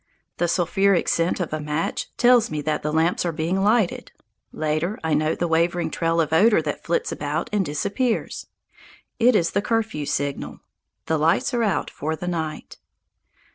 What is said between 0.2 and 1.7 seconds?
The sulphuric scent of a